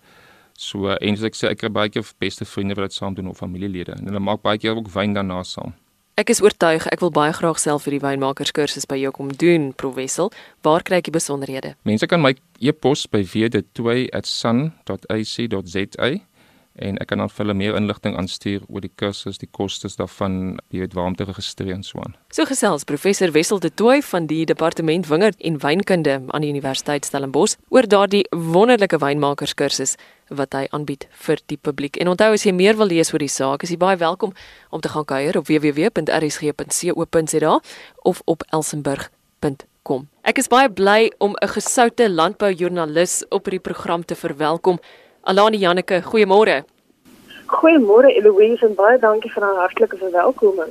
So 0.58 0.90
en 0.90 1.16
soos 1.16 1.26
ek 1.26 1.36
sê, 1.38 1.50
ek 1.50 1.58
kry 1.58 1.68
baie 1.68 1.88
keer 1.88 2.04
beste 2.18 2.44
vriende 2.44 2.74
wat 2.74 2.90
dit 2.90 2.92
saam 2.92 3.14
doen 3.14 3.28
of 3.28 3.38
familielede 3.38 3.92
en 3.92 4.06
hulle 4.06 4.20
maak 4.20 4.42
baie 4.42 4.58
keer 4.58 4.76
ook 4.76 4.88
wyn 4.90 5.14
daarna 5.14 5.42
saam. 5.42 5.74
Ek 6.18 6.32
is 6.34 6.40
oortuig 6.42 6.82
ek 6.90 6.98
wil 6.98 7.14
baie 7.14 7.30
graag 7.30 7.62
self 7.62 7.86
vir 7.86 7.94
die 7.94 8.02
wynmakers 8.02 8.50
kursus 8.50 8.82
by 8.90 8.98
jou 8.98 9.14
kom 9.14 9.30
doen, 9.38 9.70
Professor. 9.78 10.34
Waar 10.66 10.82
kry 10.82 10.98
ek 10.98 11.06
die 11.06 11.14
besonderhede? 11.14 11.78
Mense 11.86 12.10
kan 12.10 12.18
my 12.18 12.34
e-pos 12.58 13.06
by 13.06 13.22
wd2@sun.ac.za 13.22 16.10
en 16.78 16.98
ek 17.02 17.10
kan 17.10 17.18
dan 17.18 17.30
vir 17.30 17.44
hulle 17.44 17.54
meer 17.54 17.76
inligting 17.76 18.16
aanstuur 18.18 18.62
oor 18.68 18.80
die 18.84 18.92
kursus, 18.94 19.38
die 19.38 19.48
kostes 19.50 19.96
daarvan, 19.98 20.58
jy 20.70 20.80
weet 20.84 20.94
waar 20.94 21.10
om 21.10 21.16
te 21.18 21.26
registreer 21.28 21.74
en 21.74 21.84
so 21.86 22.00
aan. 22.04 22.14
So 22.34 22.46
gesels 22.48 22.86
professor 22.88 23.32
Wessel 23.32 23.60
de 23.60 23.70
Tooy 23.74 24.02
van 24.02 24.26
die 24.30 24.44
departement 24.46 25.08
wingerd 25.08 25.40
en 25.40 25.58
wynkunde 25.62 26.20
aan 26.26 26.44
die 26.44 26.52
Universiteit 26.52 27.04
Stellenbosch 27.04 27.56
oor 27.68 27.88
daardie 27.88 28.24
wonderlike 28.30 28.98
wynmakerskursus 28.98 29.96
wat 30.28 30.54
hy 30.56 30.66
aanbied 30.76 31.08
vir 31.24 31.40
die 31.46 31.58
publiek. 31.60 31.96
En 31.96 32.08
onthou 32.12 32.32
as 32.36 32.44
jy 32.46 32.52
meer 32.52 32.76
wil 32.76 32.90
lees 32.90 33.12
oor 33.12 33.22
die 33.22 33.32
saak, 33.32 33.64
is 33.64 33.72
jy 33.72 33.78
baie 33.80 33.96
welkom 33.96 34.34
om 34.70 34.80
te 34.84 34.92
gaan 34.92 35.08
kuier 35.08 35.38
op 35.38 35.48
www.rsg.co.za 35.48 37.54
of 38.12 38.22
op 38.26 38.44
elsenburg.com. 38.52 40.08
Ek 40.28 40.38
is 40.38 40.52
baie 40.52 40.68
bly 40.68 41.10
om 41.18 41.34
'n 41.40 41.48
gesoute 41.48 42.10
landboujoernalis 42.10 43.24
op 43.30 43.44
hierdie 43.44 43.72
program 43.72 44.04
te 44.04 44.14
verwelkom. 44.14 44.78
Alani 45.28 45.58
Janneke, 45.58 46.00
goeiemôre. 46.00 46.62
Goeiemôre 47.52 48.08
Eloise 48.16 48.64
en 48.64 48.74
baie 48.74 48.96
dankie 48.98 49.30
vir 49.30 49.44
'n 49.44 49.58
hartlike 49.60 49.96
verwelkoming. 50.00 50.70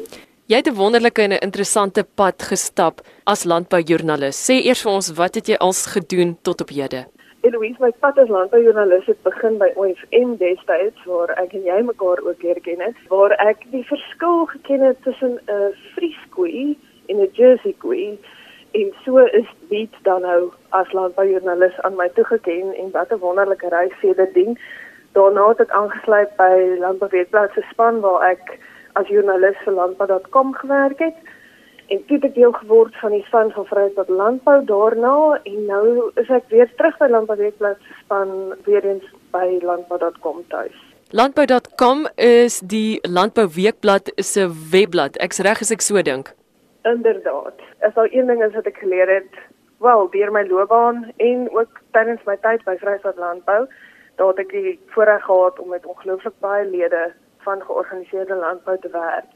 Jy 0.50 0.56
het 0.56 0.68
'n 0.68 0.74
wonderlike 0.74 1.22
en 1.22 1.34
'n 1.34 1.46
interessante 1.48 2.04
pad 2.04 2.42
gestap 2.42 3.02
as 3.26 3.44
landboujoernalis. 3.44 4.36
Sê 4.48 4.66
eers 4.66 4.82
vir 4.82 4.92
ons 4.92 5.12
wat 5.12 5.36
het 5.36 5.48
jy 5.48 5.58
als 5.58 5.86
gedoen 5.86 6.38
tot 6.42 6.62
op 6.62 6.70
hede? 6.70 7.06
Eloise, 7.42 7.80
my 7.80 7.92
pad 8.00 8.18
as 8.18 8.30
landboujoernalis 8.30 9.06
het 9.06 9.22
begin 9.24 9.58
by 9.58 9.70
OFM 9.76 10.38
destyds 10.38 11.06
waar 11.06 11.30
ek 11.38 11.54
en 11.54 11.64
jy 11.64 11.82
mekaar 11.84 12.20
ook 12.26 12.42
leer 12.42 12.60
ken 12.62 12.82
het, 12.82 12.96
waar 13.10 13.32
ek 13.32 13.58
die 13.72 13.86
verskil 13.86 14.46
geken 14.46 14.82
het 14.82 14.98
tussen 15.04 15.40
'n 15.48 15.74
Frieskoei 15.94 16.78
en 17.10 17.22
'n 17.22 17.30
Jersey 17.34 17.76
koei 17.78 18.18
en 18.72 18.94
so 19.06 19.18
is 19.18 19.48
Beat 19.70 19.94
dan 20.02 20.22
nou 20.22 20.52
as 20.70 20.92
landboujoernalis 20.92 21.82
aan 21.82 21.96
my 21.96 22.10
toegeken 22.10 22.76
en 22.76 22.92
wat 22.92 23.12
'n 23.12 23.20
wonderlike 23.20 23.70
reis 23.70 23.94
sedertdien. 24.02 24.60
Daarna 25.12 25.48
het 25.48 25.60
ek 25.60 25.72
aangesluit 25.72 26.36
by 26.36 26.78
Landbouweekblad 26.80 27.52
se 27.54 27.64
span 27.72 28.00
waar 28.00 28.30
ek 28.30 28.60
as 28.94 29.08
joernalis 29.08 29.58
vir 29.66 29.74
landbou.com 29.74 30.54
gewerk 30.54 31.00
het 31.00 31.18
en 31.88 32.06
toe 32.06 32.16
het 32.16 32.26
ek 32.30 32.36
deel 32.36 32.52
geword 32.52 32.96
van 33.02 33.12
die 33.12 33.24
span 33.28 33.52
van 33.52 33.66
Vryheid 33.66 34.10
Landbou 34.10 34.66
daarna 34.66 35.40
en 35.44 35.66
nou 35.66 36.12
is 36.16 36.30
ek 36.30 36.50
weer 36.50 36.70
terug 36.76 36.98
by 36.98 37.08
Landbouweekblad 37.08 37.80
se 37.88 37.94
span 38.04 38.54
weer 38.66 38.86
eens 38.86 39.06
by 39.32 39.60
landbou.com 39.62 40.44
tuis. 40.48 40.76
Landbou.com 41.10 42.08
is 42.16 42.60
die 42.60 43.00
Landbouweekblad 43.08 44.12
se 44.16 44.50
webblad. 44.72 45.16
Ek's 45.24 45.40
reg 45.40 45.62
as 45.64 45.72
ek 45.72 45.82
so 45.86 46.02
dink. 46.04 46.34
Inderdaad. 46.94 47.54
As 47.80 47.96
al 47.96 48.08
een 48.10 48.28
ding 48.28 48.44
is 48.44 48.54
wat 48.54 48.66
ek 48.70 48.78
geleer 48.78 49.10
het, 49.10 49.40
wel 49.84 50.10
deur 50.10 50.32
my 50.32 50.44
loopbaan 50.48 51.12
en 51.18 51.48
ook 51.52 51.82
tydens 51.92 52.24
my 52.30 52.38
tyd 52.46 52.64
by 52.64 52.76
Vryheid 52.80 53.20
Landbou, 53.24 53.66
daar 54.16 54.32
het 54.34 54.40
ek 54.46 54.54
die 54.56 54.80
voorreg 54.94 55.26
gehad 55.26 55.60
om 55.60 55.74
met 55.74 55.86
ongelooflik 55.86 56.38
baie 56.46 56.66
lede 56.66 57.04
van 57.46 57.62
georganiseerde 57.62 58.36
landbou 58.36 58.78
te 58.80 58.92
werk. 58.94 59.28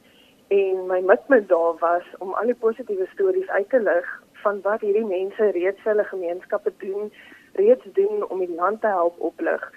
En 0.47 0.85
my 0.87 0.99
mikpunt 1.11 1.49
daar 1.49 1.75
was 1.79 2.07
om 2.19 2.33
al 2.33 2.49
die 2.53 2.59
positiewe 2.63 3.07
stories 3.13 3.49
uit 3.49 3.69
te 3.69 3.79
lig 3.79 4.07
van 4.43 4.61
wat 4.61 4.81
hierdie 4.81 5.05
mense 5.05 5.51
reeds 5.57 5.83
vir 5.83 5.91
hulle 5.93 6.07
gemeenskappe 6.09 6.73
doen, 6.83 7.11
reeds 7.59 7.85
doen 7.99 8.27
om 8.29 8.39
die 8.39 8.55
land 8.55 8.81
te 8.81 8.87
help 8.87 9.19
oplig. 9.19 9.71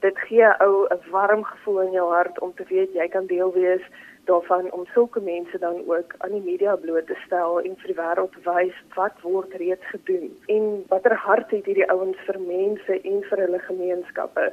Dit 0.00 0.18
gee 0.18 0.48
ou 0.64 0.86
'n 0.88 1.10
warm 1.10 1.44
gevoel 1.44 1.80
in 1.80 1.92
jou 1.92 2.12
hart 2.12 2.40
om 2.40 2.54
te 2.54 2.64
weet 2.68 2.92
jy 2.92 3.08
kan 3.08 3.26
deel 3.26 3.52
wees 3.52 3.84
daarvan 4.24 4.72
om 4.72 4.86
sulke 4.86 5.20
mense 5.20 5.58
dan 5.58 5.76
ook 5.86 6.14
aan 6.18 6.30
die 6.30 6.42
media 6.50 6.76
bloot 6.76 7.06
te 7.06 7.16
stel 7.26 7.60
en 7.60 7.76
vir 7.76 7.92
die 7.92 8.00
wêreld 8.02 8.36
wys 8.44 8.76
wat 8.94 9.16
word 9.22 9.54
reeds 9.62 9.86
gedoen 9.94 10.28
en 10.46 10.84
watter 10.92 11.14
hart 11.14 11.50
het 11.50 11.64
hierdie 11.64 11.90
ouens 11.90 12.20
vir 12.28 12.38
mense 12.40 13.00
en 13.00 13.22
vir 13.30 13.42
hulle 13.44 13.58
gemeenskappe. 13.58 14.52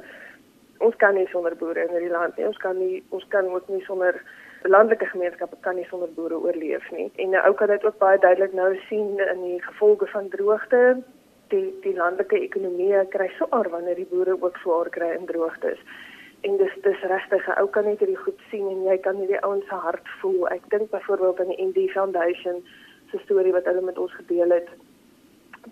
Ons 0.78 0.96
kan 0.96 1.14
nie 1.14 1.28
sonder 1.32 1.56
boere 1.56 1.84
in 1.84 1.94
hierdie 1.94 2.16
land 2.16 2.36
nie. 2.36 2.46
Ons 2.46 2.60
kan 2.64 2.78
nie 2.78 3.02
ons 3.10 3.26
kan 3.34 3.46
ook 3.54 3.68
nie 3.68 3.84
sonder 3.84 4.20
landelike 4.62 5.06
gemeenskappe 5.06 5.56
kan 5.60 5.76
nie 5.78 5.86
sonder 5.90 6.10
boere 6.16 6.38
oorleef 6.38 6.90
nie. 6.90 7.10
En 7.16 7.30
nou 7.30 7.54
kan 7.54 7.70
dit 7.74 7.84
ook 7.84 7.98
baie 7.98 8.18
duidelik 8.18 8.52
nou 8.52 8.74
sien 8.88 9.18
in 9.18 9.42
die 9.42 9.62
gevolge 9.62 10.06
van 10.06 10.28
droogte. 10.28 10.82
Die 11.48 11.74
die 11.82 11.96
landelike 11.96 12.38
ekonomie 12.40 13.06
kry 13.08 13.30
swaar 13.36 13.70
wanneer 13.70 13.96
die 13.96 14.08
boere 14.10 14.36
ook 14.40 14.56
swaar 14.56 14.88
kry 14.90 15.14
in 15.16 15.26
droogtes 15.26 15.78
en 16.40 16.56
dis 16.56 16.74
dis 16.82 17.00
regtig 17.10 17.48
ou 17.58 17.66
kan 17.74 17.86
net 17.88 18.02
hierdie 18.02 18.20
goed 18.24 18.42
sien 18.50 18.66
en 18.70 18.84
jy 18.86 18.98
kan 19.02 19.18
hierdie 19.18 19.40
ouens 19.46 19.66
se 19.70 19.78
hart 19.86 20.12
voel. 20.20 20.46
Ek 20.54 20.66
dink 20.74 20.90
byvoorbeeld 20.92 21.40
aan 21.42 21.54
die 21.54 21.64
ND 21.66 21.88
Foundation 21.94 22.62
se 23.10 23.18
storie 23.24 23.54
wat 23.56 23.66
hulle 23.66 23.82
met 23.82 23.98
ons 23.98 24.14
gedeel 24.20 24.54
het 24.54 24.68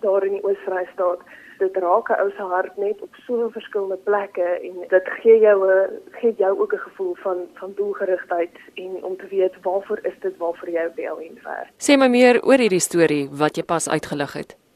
daar 0.03 0.25
in 0.25 0.35
die 0.37 0.43
Oos-Vrystaat. 0.45 1.23
Dit 1.57 1.77
raak 1.81 2.09
'n 2.09 2.19
ou 2.21 2.29
se 2.31 2.45
hart 2.53 2.77
net 2.77 3.01
op 3.01 3.15
soveel 3.25 3.49
verskillende 3.49 3.97
plekke 3.97 4.47
en 4.67 4.75
dit 4.89 5.07
gee 5.21 5.39
jou 5.39 5.57
'n 5.71 6.01
gee 6.19 6.33
jou 6.37 6.59
ook 6.59 6.73
'n 6.73 6.85
gevoel 6.87 7.15
van 7.15 7.37
van 7.53 7.73
doelgerigtheid 7.75 8.55
en 8.75 9.03
om 9.03 9.17
te 9.17 9.27
weet 9.27 9.55
waarvoor 9.61 9.99
is 10.03 10.19
dit 10.19 10.37
waarvoor 10.37 10.69
jy 10.69 10.91
wel 10.95 11.19
en 11.19 11.37
ver. 11.41 11.65
Sê 11.77 11.97
my 11.97 12.07
meer 12.07 12.43
oor 12.43 12.57
hierdie 12.57 12.79
storie 12.89 13.29
wat 13.31 13.55
jy 13.55 13.63
pas 13.63 13.89
uitgelig 13.89 14.33
het. 14.33 14.66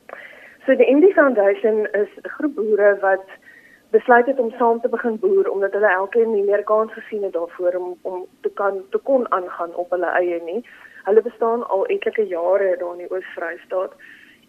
So 0.65 0.75
die 0.75 0.85
ND 0.95 1.13
Foundation 1.13 1.87
is 2.01 2.09
'n 2.23 2.29
groep 2.29 2.55
boere 2.55 2.97
wat 3.01 3.25
besluit 3.89 4.25
het 4.25 4.39
om 4.39 4.51
saam 4.51 4.81
te 4.81 4.89
begin 4.89 5.19
boer 5.19 5.49
omdat 5.49 5.73
hulle 5.73 5.89
elkeen 5.89 6.31
nie 6.31 6.43
meer 6.43 6.63
kans 6.63 6.93
gesien 6.93 7.23
het 7.23 7.33
daarvoor 7.33 7.73
om 7.75 7.97
om 8.01 8.25
te 8.41 8.49
kan 8.49 8.83
te 8.89 8.97
kon 8.97 9.31
aangaan 9.31 9.75
op 9.75 9.89
hulle 9.89 10.05
eie 10.05 10.41
nie. 10.43 10.65
Hulle 11.03 11.21
bestaan 11.21 11.67
al 11.67 11.85
etlike 11.85 12.27
jare 12.27 12.75
daar 12.77 12.91
in 12.91 12.97
die 12.97 13.11
Oos-Vrystaat 13.11 13.93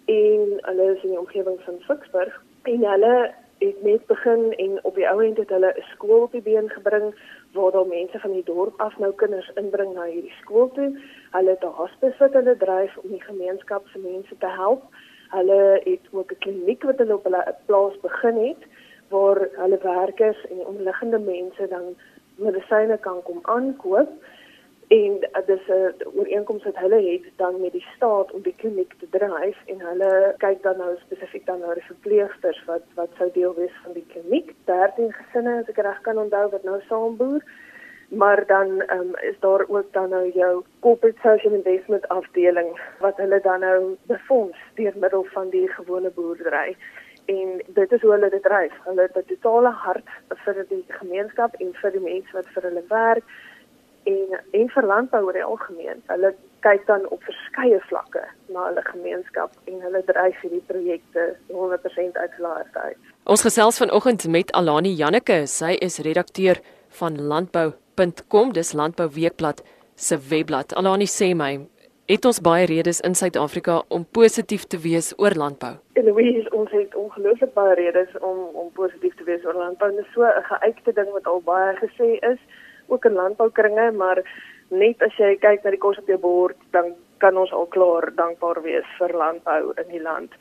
en 0.06 0.58
hulle 0.68 0.94
is 0.94 1.02
in 1.02 1.10
die 1.10 1.18
omgewing 1.18 1.60
van 1.60 1.80
Ficksburg 1.80 2.42
en 2.62 2.84
hulle 2.84 3.34
het 3.58 3.82
net 3.82 4.06
begin 4.06 4.52
en 4.52 4.84
op 4.84 4.94
die 4.94 5.08
ou 5.08 5.24
end 5.24 5.36
het 5.36 5.48
hulle 5.48 5.72
'n 5.76 5.82
skool 5.92 6.22
op 6.22 6.32
die 6.32 6.42
been 6.42 6.70
gebring 6.70 7.14
waar 7.52 7.72
daar 7.72 7.86
mense 7.86 8.18
van 8.18 8.32
die 8.32 8.44
dorp 8.44 8.80
af 8.80 8.98
nou 8.98 9.12
kinders 9.12 9.50
inbring 9.54 9.94
na 9.94 10.04
hierdie 10.04 10.36
skool 10.40 10.70
toe. 10.72 10.90
Hulle 11.30 11.50
het 11.50 11.64
'n 11.64 11.76
hospis 11.80 12.18
wat 12.18 12.32
hulle 12.32 12.56
dryf 12.56 12.96
om 12.96 13.10
die 13.10 13.22
gemeenskap 13.22 13.86
se 13.86 13.98
mense 13.98 14.38
te 14.38 14.48
help. 14.48 14.82
Hulle 15.32 15.80
het 15.84 16.04
ook 16.10 16.32
'n 16.32 16.42
kliniek 16.44 16.82
wat 16.82 16.98
hulle 16.98 17.14
op 17.14 17.24
hulle 17.24 17.54
plaas 17.66 17.96
begin 18.00 18.36
het 18.48 18.62
waar 19.08 19.48
hulle 19.52 19.78
werkers 19.82 20.46
en 20.50 20.66
omliggende 20.66 21.18
mense 21.18 21.68
dan 21.68 21.96
medisyne 22.34 22.98
kan 22.98 23.22
kom 23.22 23.38
aankoop. 23.42 24.10
En 24.88 25.12
dis 25.46 25.64
'n 25.68 25.94
ooreenkoms 26.14 26.64
wat 26.64 26.76
hulle 26.76 27.00
het 27.10 27.24
dan 27.36 27.60
met 27.60 27.72
die 27.72 27.86
staat 27.96 28.32
om 28.32 28.42
die 28.42 28.54
kliniek 28.56 28.92
te 28.98 29.06
dryf 29.10 29.58
en 29.66 29.80
hulle 29.80 30.34
kyk 30.36 30.62
dan 30.62 30.76
nou 30.76 30.96
spesifiek 30.96 31.46
dan 31.46 31.60
na 31.60 31.74
die 31.74 31.90
verpleegsters 31.92 32.64
wat 32.64 32.82
wat 32.94 33.10
sou 33.18 33.30
deel 33.32 33.54
wees 33.54 33.76
van 33.84 33.92
die 33.92 34.06
kliniek. 34.12 34.54
13 34.64 35.12
gesinne 35.12 35.58
as 35.60 35.68
ek 35.68 35.76
reg 35.76 36.00
kan 36.00 36.18
onthou 36.18 36.50
wat 36.50 36.62
nou 36.62 36.80
saamboer 36.88 37.42
maar 38.14 38.46
dan 38.46 38.68
um, 38.68 39.16
is 39.20 39.38
daar 39.40 39.64
ook 39.68 39.92
dan 39.92 40.08
nou 40.08 40.30
jou 40.34 40.64
corporate 40.80 41.18
social 41.22 41.54
investment 41.54 42.08
afdeling 42.08 42.80
wat 42.98 43.16
hulle 43.16 43.40
dan 43.40 43.60
nou 43.60 43.96
befonds 44.02 44.58
deur 44.74 44.92
middel 44.96 45.24
van 45.24 45.50
die 45.50 45.68
gewone 45.68 46.10
boerdery 46.10 46.76
en 47.24 47.62
dit 47.66 47.92
is 47.92 48.00
hoe 48.00 48.10
hulle 48.10 48.30
dit 48.30 48.42
dryf. 48.42 48.72
Hulle 48.84 49.02
het 49.02 49.16
'n 49.16 49.24
totale 49.26 49.70
hart 49.70 50.08
vir 50.44 50.64
die 50.68 50.84
gemeenskap 50.88 51.54
en 51.54 51.74
vir 51.74 51.90
die 51.90 52.00
mense 52.00 52.32
wat 52.32 52.46
vir 52.54 52.62
hulle 52.62 52.84
werk 52.88 53.24
en 54.02 54.40
en 54.50 54.68
vir 54.68 54.86
landbou 54.86 55.24
oor 55.24 55.32
die 55.32 55.44
algemeen. 55.44 56.02
Hulle 56.06 56.34
kyk 56.60 56.86
dan 56.86 57.08
op 57.08 57.22
verskeie 57.22 57.80
vlakke 57.80 58.24
na 58.46 58.66
hulle 58.66 58.82
gemeenskap 58.82 59.50
en 59.64 59.80
hulle 59.80 60.02
dryf 60.04 60.40
hierdie 60.40 60.64
projekte 60.66 61.36
100% 61.48 62.16
uit 62.16 62.32
hulle 62.36 62.48
hart 62.48 62.76
uit. 62.76 62.98
Ons 63.24 63.42
gesels 63.42 63.78
vanoggend 63.78 64.28
met 64.28 64.52
Alani 64.52 64.94
Janneke. 64.94 65.46
Sy 65.46 65.72
is 65.78 65.98
redakteur 65.98 66.60
van 66.88 67.26
landbou.com, 67.96 68.52
dis 68.52 68.72
Landbouweekblad 68.72 69.62
se 69.94 70.18
webblad. 70.28 70.72
Alani 70.74 71.06
sê 71.06 71.34
my, 71.34 71.68
het 72.08 72.24
ons 72.24 72.40
baie 72.40 72.66
redes 72.66 73.00
in 73.00 73.14
Suid-Afrika 73.14 73.82
om 73.88 74.04
positief 74.04 74.64
te 74.64 74.78
wees 74.78 75.12
oor 75.18 75.34
landbou. 75.36 75.76
En 75.94 76.04
Louise, 76.04 76.48
ons 76.50 76.70
het 76.70 76.94
ongelooflik 76.94 77.52
baie 77.54 77.74
redes 77.74 78.08
om 78.20 78.38
om 78.54 78.70
positief 78.72 79.14
te 79.16 79.24
wees 79.24 79.44
oor 79.44 79.54
landbou. 79.54 79.90
Dit 79.90 80.06
is 80.06 80.12
so 80.14 80.24
'n 80.24 80.42
geuite 80.42 80.92
ding 80.92 81.10
wat 81.12 81.26
al 81.26 81.42
baie 81.42 81.76
gesê 81.76 82.18
is, 82.32 82.38
ook 82.88 83.04
in 83.04 83.12
landboukringe, 83.12 83.92
maar 83.92 84.22
net 84.70 85.02
as 85.02 85.16
jy 85.16 85.36
kyk 85.36 85.64
na 85.64 85.70
die 85.70 85.78
kos 85.78 85.98
op 85.98 86.06
jou 86.06 86.18
bord, 86.18 86.56
dan 86.70 86.94
kan 87.18 87.36
ons 87.36 87.52
al 87.52 87.66
klaar 87.66 88.10
dankbaar 88.14 88.62
wees 88.62 88.86
vir 88.98 89.12
landbou 89.12 89.72
in 89.76 89.88
die 89.88 90.02
land. 90.02 90.32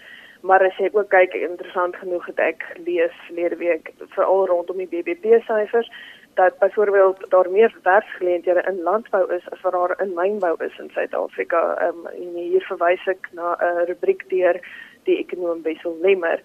Maar 0.41 0.61
as 0.61 0.77
jy 0.77 0.89
ook 0.93 1.09
kyk, 1.09 1.33
interessant 1.33 1.95
genoeg 1.95 2.25
het 2.25 2.39
ek 2.39 2.63
lees 2.85 3.11
verlede 3.27 3.55
week 3.55 3.93
veral 4.09 4.47
rondom 4.47 4.77
die 4.77 4.87
BBP 4.87 5.43
syfers 5.45 5.89
dat 6.33 6.57
byvoorbeeld 6.59 7.29
daar 7.29 7.49
meer 7.49 7.75
werksgeleenthede 7.83 8.63
in 8.67 8.81
landbou 8.81 9.33
is 9.33 9.49
as 9.49 9.61
wat 9.61 9.71
daar 9.71 10.01
in 10.01 10.13
mynbou 10.13 10.63
is 10.63 10.77
in 10.79 10.89
Suid-Afrika. 10.89 11.75
Ehm 11.77 11.87
um, 11.87 12.05
en 12.05 12.33
hier 12.33 12.61
verwys 12.61 13.05
ek 13.07 13.29
na 13.31 13.55
'n 13.55 13.63
uh, 13.63 13.85
rubriek 13.85 14.29
deur 14.29 14.59
die 15.03 15.17
ekonom 15.17 15.61
Wessel 15.61 15.97
Lemmer. 16.01 16.41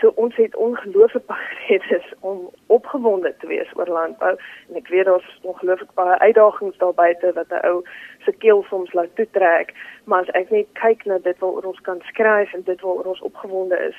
So 0.00 0.12
ons 0.14 0.36
het 0.36 0.56
ongelooflik 0.56 1.26
baie 1.26 1.56
redes 1.68 2.12
om 2.20 2.50
opgewonde 2.66 3.34
te 3.38 3.46
wees 3.46 3.70
oor 3.74 3.88
landbou 3.88 4.36
en 4.68 4.76
ek 4.76 4.88
weet 4.88 5.04
daar's 5.04 5.38
ongelooflik 5.42 5.94
baie 5.94 6.18
uitdagings 6.18 6.78
daar 6.78 6.94
buite 6.94 7.32
wat 7.32 7.50
'n 7.50 7.66
ou 7.66 7.82
se 8.24 8.32
keel 8.32 8.64
soms 8.68 8.92
laat 8.92 9.14
toetrek, 9.14 9.74
maar 10.04 10.20
as 10.20 10.34
ek 10.40 10.50
net 10.50 10.66
kyk 10.72 11.04
na 11.04 11.18
dit 11.18 11.38
wat 11.38 11.64
ons 11.64 11.80
kan 11.80 12.00
skryf 12.00 12.52
en 12.54 12.62
dit 12.62 12.80
wat 12.80 13.06
ons 13.06 13.20
opgewonde 13.20 13.78
is, 13.78 13.96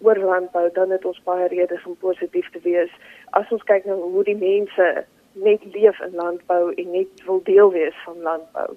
oor 0.00 0.18
landbou, 0.18 0.70
dan 0.74 0.90
het 0.90 1.04
ons 1.04 1.20
baie 1.24 1.48
redes 1.48 1.84
om 1.84 1.96
positief 1.96 2.50
te 2.50 2.60
wees. 2.62 2.90
As 3.30 3.50
ons 3.50 3.62
kyk 3.62 3.84
na 3.84 3.94
hoe 3.94 4.24
die 4.24 4.36
mense 4.36 5.04
net 5.32 5.64
leef 5.74 6.00
in 6.00 6.14
landbou 6.14 6.72
en 6.74 6.90
net 6.90 7.24
wil 7.26 7.40
deel 7.44 7.70
wees 7.72 7.94
van 8.04 8.22
landbou. 8.22 8.76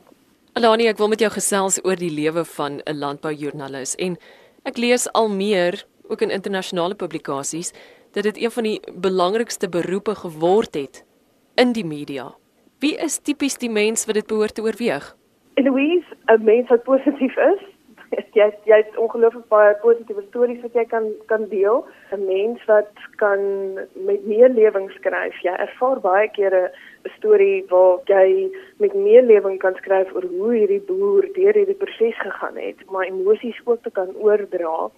Alani, 0.53 0.89
ek 0.91 0.99
wil 0.99 1.07
met 1.07 1.21
jou 1.23 1.31
gesels 1.31 1.79
oor 1.85 1.95
die 1.95 2.11
lewe 2.11 2.43
van 2.57 2.81
'n 2.85 2.97
landboujoernalis 2.99 3.95
en 3.95 4.17
ek 4.65 4.77
lees 4.77 5.07
al 5.13 5.29
meer 5.29 5.83
ook 6.09 6.21
in 6.21 6.29
internasionale 6.29 6.95
publikasies 6.95 7.71
dat 8.11 8.23
dit 8.23 8.37
een 8.37 8.51
van 8.51 8.63
die 8.63 8.79
belangrikste 8.93 9.69
beroepe 9.69 10.15
geword 10.15 10.73
het 10.73 11.05
in 11.55 11.71
die 11.71 11.85
media. 11.85 12.35
Wie 12.79 12.97
is 12.97 13.19
tipies 13.19 13.57
die 13.57 13.69
mens 13.69 14.05
wat 14.05 14.15
dit 14.15 14.27
behoort 14.27 14.55
te 14.55 14.61
oorweeg? 14.61 15.15
Louise, 15.55 16.07
'n 16.27 16.43
mens 16.43 16.67
wat 16.69 16.83
positief 16.83 17.37
is, 17.37 17.61
jy 18.37 18.47
jy 18.67 18.77
het 18.81 18.97
ongelooflik 18.99 19.47
baie 19.51 19.75
positiewe 19.83 20.23
stories 20.27 20.61
wat 20.65 20.75
jy 20.75 20.85
kan 20.93 21.07
kan 21.31 21.47
deel. 21.51 21.85
'n 22.11 22.25
Mens 22.25 22.65
wat 22.65 22.91
kan 23.21 23.39
met 24.09 24.25
meer 24.25 24.49
lewing 24.49 24.89
skryf. 24.91 25.37
Jy 25.45 25.53
ervaar 25.65 25.99
baie 26.03 26.27
kere 26.37 26.71
'n 27.05 27.13
storie 27.17 27.63
waar 27.69 27.99
jy 28.05 28.51
met 28.77 28.93
meer 28.93 29.23
lewing 29.23 29.59
kan 29.59 29.75
skryf 29.75 30.13
oor 30.15 30.27
hoe 30.37 30.53
hierdie 30.53 30.83
boer 30.91 31.27
deur 31.33 31.53
hierdie 31.53 31.81
proses 31.83 32.17
gegaan 32.19 32.57
het, 32.57 32.79
maar 32.91 33.05
emosies 33.05 33.61
ook 33.65 33.81
te 33.83 33.91
kan 33.91 34.15
oordra 34.15 34.91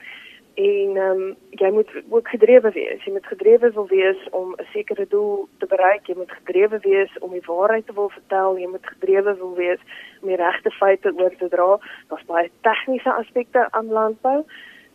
en 0.54 0.98
ehm 0.98 1.22
um, 1.22 1.36
jy 1.50 1.70
moet 1.72 1.90
ook 2.10 2.28
gedrewe 2.28 2.72
wees. 2.72 3.04
Jy 3.04 3.12
moet 3.12 3.26
gedrewe 3.26 3.72
wil 3.72 3.88
wees 3.88 4.30
om 4.30 4.54
'n 4.58 4.66
sekere 4.74 5.06
doel 5.10 5.48
te 5.58 5.66
bereik. 5.66 6.08
Jy 6.08 6.16
moet 6.18 6.32
gedrewe 6.32 6.80
wees 6.80 7.18
om 7.20 7.32
die 7.32 7.46
waarheid 7.46 7.86
te 7.86 7.94
wil 7.94 8.10
vertel. 8.10 8.58
Jy 8.58 8.68
moet 8.68 8.88
gedrewe 8.88 9.38
wil 9.38 9.56
wees 9.56 9.80
om 10.22 10.28
die 10.28 10.38
regte 10.38 10.72
feite 10.72 11.14
oor 11.18 11.36
te 11.38 11.50
dra. 11.50 11.80
Daar's 12.08 12.26
baie 12.26 12.52
tegniese 12.62 13.14
aspekte 13.14 13.68
aan 13.72 13.88
landbou 13.88 14.46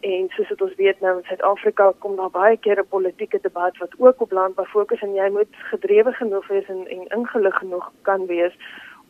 en 0.00 0.28
soos 0.28 0.48
dit 0.48 0.60
ons 0.62 0.74
weet 0.78 1.00
nou 1.00 1.16
in 1.16 1.24
Suid-Afrika 1.26 1.92
kom 1.98 2.16
daar 2.16 2.30
baie 2.30 2.56
keer 2.56 2.78
'n 2.78 2.88
politieke 2.88 3.38
debat 3.42 3.76
wat 3.78 3.94
ook 3.98 4.20
op 4.20 4.32
landbou 4.32 4.66
fokus 4.66 5.00
en 5.00 5.14
jy 5.14 5.28
moet 5.30 5.54
gedrewe 5.70 6.12
genoeg 6.12 6.46
wees 6.48 6.68
en, 6.68 6.86
en 6.86 7.06
ingelig 7.18 7.54
genoeg 7.54 7.92
kan 8.02 8.26
wees 8.26 8.54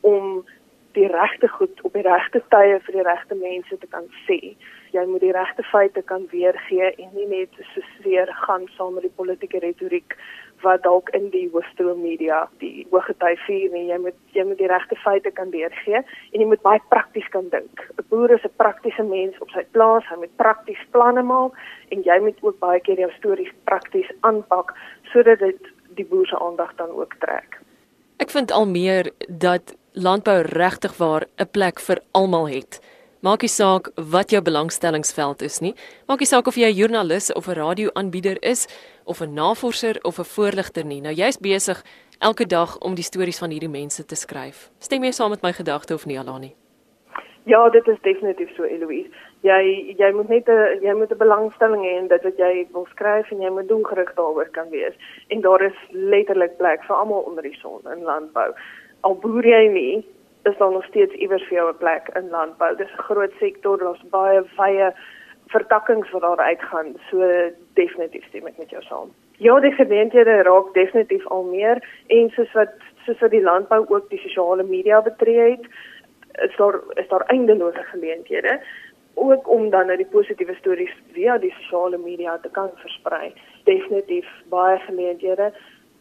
om 0.01 0.45
die 0.93 1.07
regte 1.07 1.49
goed 1.49 1.81
op 1.83 1.93
die 1.93 2.03
regte 2.03 2.43
tye 2.53 2.81
vir 2.87 2.99
die 2.99 3.07
regte 3.07 3.35
mense 3.35 3.79
te 3.79 3.87
kan 3.87 4.07
sê. 4.27 4.57
Jy 4.93 5.05
moet 5.07 5.21
die 5.21 5.33
regte 5.37 5.63
feite 5.69 6.03
kan 6.03 6.27
weergee 6.33 6.93
en 6.97 7.09
nie 7.15 7.27
net 7.29 7.57
so 7.75 7.85
seer 8.03 8.31
gaan 8.47 8.69
saam 8.77 8.95
met 8.97 9.05
die 9.05 9.17
politieke 9.21 9.61
retoriek 9.65 10.17
wat 10.63 10.83
dalk 10.83 11.11
in 11.15 11.29
die 11.31 11.45
hoofstroom 11.53 12.01
media 12.03 12.41
die 12.63 12.87
hoogety 12.91 13.35
vier 13.45 13.71
nie 13.75 13.85
jy 13.91 13.99
moet 14.03 14.17
jy 14.35 14.45
moet 14.49 14.59
die 14.59 14.71
regte 14.71 14.99
feite 15.05 15.31
kan 15.31 15.53
weergee 15.55 16.01
en 16.01 16.41
jy 16.41 16.49
moet 16.51 16.65
baie 16.65 16.83
prakties 16.95 17.29
kan 17.35 17.49
dink. 17.55 17.85
'n 17.99 18.07
boer 18.11 18.35
is 18.35 18.45
'n 18.45 18.57
praktiese 18.57 19.03
mens 19.03 19.39
op 19.45 19.51
sy 19.51 19.65
plaas 19.77 20.05
hy 20.11 20.17
moet 20.17 20.37
prakties 20.37 20.83
planne 20.91 21.23
maak 21.23 21.53
en 21.93 22.03
jy 22.03 22.19
moet 22.21 22.39
ook 22.43 22.59
baie 22.59 22.81
keer 22.81 22.99
jou 22.99 23.11
stories 23.19 23.55
prakties 23.65 24.11
aanpak 24.21 24.75
sodat 25.13 25.39
dit 25.39 25.63
die 25.95 26.05
boer 26.05 26.27
se 26.27 26.39
aandag 26.39 26.75
dan 26.77 26.91
ook 26.91 27.15
trek. 27.19 27.61
Ek 28.19 28.31
vind 28.31 28.51
al 28.51 28.67
meer 28.67 29.11
dat 29.29 29.78
landbou 29.93 30.43
regtig 30.43 30.97
waar 30.97 31.27
'n 31.39 31.49
plek 31.51 31.81
vir 31.81 32.01
almal 32.13 32.49
het 32.49 32.81
Maak 33.19 33.43
nie 33.43 33.51
saak 33.51 33.89
wat 34.13 34.31
jou 34.31 34.39
belangstellingsveld 34.47 35.41
is 35.43 35.57
nie. 35.59 35.73
Maak 36.07 36.21
nie 36.23 36.29
saak 36.31 36.47
of 36.47 36.55
jy 36.55 36.69
'n 36.71 36.79
joernalis 36.79 37.33
of 37.35 37.49
'n 37.49 37.59
radioaanbieder 37.59 38.39
is 38.43 38.69
of 39.05 39.21
'n 39.21 39.35
navorser 39.35 39.99
of 40.03 40.19
'n 40.19 40.25
voorligter 40.25 40.85
nie. 40.85 41.01
Nou 41.01 41.13
jy's 41.13 41.37
besig 41.37 41.83
elke 42.21 42.47
dag 42.47 42.79
om 42.79 42.95
die 42.95 43.03
stories 43.03 43.39
van 43.39 43.51
hierdie 43.51 43.69
mense 43.81 44.05
te 44.05 44.15
skryf. 44.15 44.71
Stem 44.79 45.03
jy 45.03 45.11
saam 45.11 45.31
met 45.31 45.43
my 45.43 45.53
gedagte 45.53 45.95
of 45.95 46.07
nie 46.07 46.19
Alani? 46.19 46.55
Ja, 47.45 47.69
dit 47.69 47.87
is 47.89 48.01
definitief 48.03 48.55
so 48.55 48.63
Eloise. 48.63 49.11
Jy 49.41 49.95
jy 49.99 50.13
moet 50.13 50.29
net 50.29 50.49
'n 50.49 50.79
jy 50.83 50.95
moet 50.95 51.11
'n 51.11 51.19
belangstelling 51.19 51.83
hê 51.83 51.99
in 51.99 52.09
dit 52.09 52.23
wat 52.23 52.37
jy 52.37 52.69
wil 52.73 52.87
skryf 52.87 53.31
en 53.33 53.41
jy 53.41 53.51
moet 53.51 53.69
doelgerig 53.69 54.15
daaroor 54.15 54.49
kan 54.53 54.69
wees. 54.71 54.95
En 55.29 55.41
daar 55.41 55.63
is 55.63 55.77
letterlik 55.91 56.57
plek 56.57 56.85
vir 56.85 56.97
almal 56.97 57.21
onder 57.21 57.43
die 57.43 57.59
son 57.63 57.81
in 57.93 58.03
landbou. 58.03 58.55
Al 59.01 59.15
boer 59.23 59.47
jy 59.47 59.67
nie, 59.73 60.07
is 60.49 60.57
daar 60.59 60.73
nog 60.73 60.85
steeds 60.85 61.15
iewers 61.15 61.45
vir 61.49 61.59
jou 61.59 61.69
'n 61.71 61.79
plek 61.79 62.11
in 62.15 62.31
landbou. 62.31 62.77
Dis 62.77 62.93
'n 62.93 63.07
groot 63.09 63.33
sektor, 63.39 63.79
daar's 63.79 64.03
baie 64.11 64.43
wye 64.57 64.93
vertakkings 65.47 66.11
wat 66.11 66.23
daar 66.23 66.39
uitgaan. 66.39 66.97
So 67.11 67.19
definitief 67.75 68.25
stem 68.29 68.47
ek 68.47 68.59
met 68.59 68.71
jou 68.71 68.83
saam. 68.83 69.11
Ja, 69.39 69.61
die 69.61 69.73
geleenthede 69.73 70.43
raak 70.43 70.75
definitief 70.75 71.27
al 71.27 71.45
meer 71.45 71.83
en 72.07 72.31
soos 72.31 72.53
wat 72.53 72.75
soos 73.05 73.19
wat 73.19 73.31
die 73.31 73.43
landbou 73.43 73.85
ook 73.89 74.11
die 74.11 74.19
sosiale 74.19 74.63
media 74.63 75.03
betree 75.03 75.51
het, 75.51 75.67
is 76.43 76.57
daar 76.57 76.81
is 76.95 77.09
daar 77.09 77.27
eindelose 77.27 77.83
geleenthede 77.83 78.61
ook 79.15 79.49
om 79.51 79.71
dan 79.71 79.87
nou 79.87 79.97
die 79.97 80.07
positiewe 80.07 80.55
stories 80.55 80.95
via 81.13 81.39
die 81.39 81.55
sosiale 81.61 81.99
media 81.99 82.39
te 82.39 82.49
kan 82.49 82.71
versprei. 82.75 83.33
Definitief 83.65 84.27
baie 84.49 84.79
geleenthede 84.79 85.53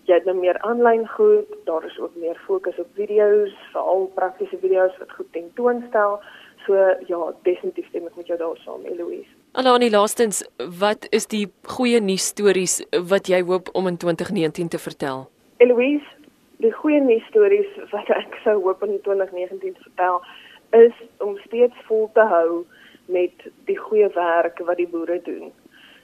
jy 0.08 0.16
het 0.16 0.28
nou 0.28 0.38
meer 0.40 0.58
aanlyn 0.64 1.04
goed, 1.08 1.48
daar 1.68 1.86
is 1.86 1.98
ook 2.00 2.16
meer 2.16 2.38
fokus 2.46 2.78
op 2.80 2.88
video's, 2.96 3.54
veral 3.72 4.08
praktiese 4.16 4.58
video's 4.62 4.96
wat 5.02 5.12
goed 5.12 5.32
tentoonstel. 5.36 6.20
So 6.66 6.76
ja, 7.08 7.20
definitief 7.44 7.88
stem 7.88 8.08
ek 8.08 8.16
met 8.20 8.28
jou 8.32 8.38
daarsaam, 8.40 8.86
Eloise. 8.88 9.30
Alani 9.60 9.90
laastens, 9.92 10.42
wat 10.80 11.08
is 11.16 11.28
die 11.32 11.46
goeie 11.76 12.00
nuus 12.04 12.28
stories 12.32 12.80
wat 13.12 13.28
jy 13.32 13.42
hoop 13.48 13.72
om 13.76 13.88
in 13.92 14.00
2019 14.00 14.72
te 14.76 14.80
vertel? 14.80 15.28
Eloise, 15.64 16.16
die 16.64 16.74
goeie 16.80 17.00
nuus 17.04 17.24
stories 17.32 17.70
wat 17.92 18.12
ek 18.16 18.40
sou 18.44 18.58
hoop 18.64 18.84
in 18.88 19.00
2019 19.04 19.76
te 19.76 19.88
vertel 19.90 20.22
is 20.76 20.96
om 21.24 21.38
steeds 21.46 21.88
vol 21.88 22.10
te 22.16 22.24
hou 22.28 22.64
met 23.12 23.48
die 23.70 23.80
goeie 23.80 24.10
werk 24.16 24.60
wat 24.68 24.80
die 24.80 24.90
boere 24.92 25.20
doen 25.24 25.52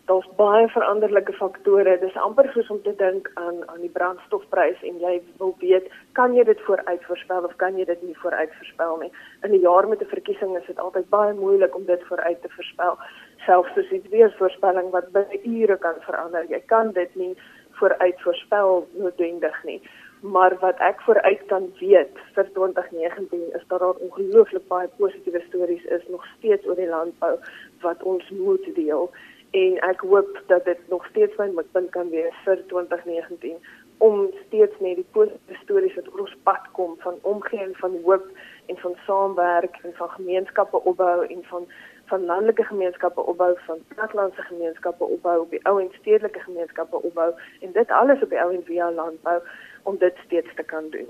daar's 0.05 0.27
baie 0.35 0.67
veranderlike 0.67 1.33
faktore. 1.33 1.95
Dis 1.99 2.15
amper 2.19 2.49
soos 2.53 2.69
om 2.73 2.81
te 2.83 2.93
dink 2.99 3.29
aan 3.39 3.61
aan 3.71 3.81
die 3.81 3.91
brandstofprys 3.93 4.81
en 4.89 4.99
jy 4.99 5.13
wil 5.39 5.55
weet, 5.61 5.87
kan 6.19 6.35
jy 6.35 6.43
dit 6.49 6.61
vooruit 6.67 7.05
voorspel 7.07 7.47
of 7.47 7.55
kan 7.63 7.77
jy 7.79 7.85
dit 7.87 8.03
nie 8.03 8.17
vooruit 8.19 8.51
voorspel 8.59 8.97
nie? 9.01 9.11
In 9.43 9.51
'n 9.55 9.63
jaar 9.63 9.87
met 9.87 10.01
'n 10.01 10.13
verkiesing 10.15 10.57
is 10.57 10.67
dit 10.67 10.79
altyd 10.79 11.09
baie 11.09 11.33
moeilik 11.33 11.75
om 11.75 11.85
dit 11.85 12.03
vooruit 12.03 12.41
te 12.41 12.49
voorspel. 12.55 12.97
Selfs 13.45 13.73
soos 13.73 13.89
die 13.89 14.03
weervoorspelling 14.09 14.89
wat 14.91 15.11
binne 15.11 15.39
ure 15.43 15.77
kan 15.77 15.95
verander. 15.99 16.45
Jy 16.49 16.61
kan 16.65 16.91
dit 16.91 17.15
nie 17.15 17.35
vooruit 17.71 18.21
voorspel 18.21 18.87
noodwendig 18.93 19.63
nie. 19.63 19.81
maar 20.23 20.55
wat 20.59 20.77
ek 20.79 21.01
vooruit 21.01 21.41
kan 21.45 21.65
weet 21.79 22.19
vir 22.33 22.47
2019 22.53 23.39
is 23.53 23.63
dat 23.67 23.79
daar 23.79 23.99
ongelooflik 24.05 24.67
baie 24.67 24.87
positiewe 24.97 25.41
stories 25.47 25.83
is 25.83 26.07
nog 26.07 26.25
steeds 26.37 26.67
oor 26.67 26.75
die 26.75 26.87
landbou 26.87 27.33
wat 27.81 28.03
ons 28.03 28.29
moet 28.29 28.75
deel 28.75 29.11
en 29.53 29.79
ek 29.85 30.01
hoop 30.01 30.41
dat 30.47 30.65
dit 30.65 30.79
nog 30.89 31.05
steeds 31.11 31.37
my 31.37 31.47
mikpunt 31.53 31.91
kan 31.95 32.09
wees 32.09 32.37
vir 32.45 32.61
2019 32.71 33.57
om 34.03 34.27
steeds 34.47 34.79
net 34.79 34.97
die 34.99 35.09
positiewe 35.15 35.59
stories 35.61 35.97
wat 35.99 36.09
ons 36.25 36.35
pad 36.47 36.69
kom 36.77 36.95
van 37.05 37.19
omgee 37.21 37.61
en 37.61 37.75
van 37.81 37.97
hoop 38.05 38.25
en 38.71 38.79
van 38.85 38.95
saamwerk 39.05 39.77
en 39.83 39.93
van 39.99 40.09
gemeenskappe 40.17 40.81
opbou 40.83 41.17
en 41.25 41.43
van 41.51 41.67
van 42.11 42.25
landelike 42.25 42.63
gemeenskappe 42.63 43.21
opbou, 43.21 43.53
van 43.65 43.77
plattelandse 43.95 44.41
gemeenskappe 44.41 45.03
opbou, 45.03 45.37
op 45.41 45.49
die 45.49 45.61
ou 45.69 45.79
en 45.81 45.89
stedelike 45.99 46.39
gemeenskappe 46.39 47.01
opbou 47.01 47.29
en 47.61 47.71
dit 47.71 47.93
alles 47.99 48.21
op 48.21 48.29
die 48.29 48.41
ou 48.41 48.51
en 48.53 48.63
via 48.67 48.91
landbou 48.91 49.39
om 49.83 49.97
dit 49.97 50.19
steeds 50.25 50.55
te 50.55 50.63
kan 50.63 50.89
doen. 50.89 51.07